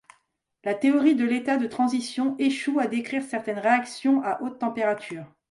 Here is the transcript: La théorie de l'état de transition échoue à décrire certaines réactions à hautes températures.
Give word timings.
La 0.63 0.73
théorie 0.73 1.13
de 1.13 1.25
l'état 1.25 1.57
de 1.57 1.67
transition 1.67 2.35
échoue 2.39 2.79
à 2.79 2.87
décrire 2.87 3.21
certaines 3.21 3.59
réactions 3.59 4.23
à 4.23 4.41
hautes 4.41 4.57
températures. 4.57 5.27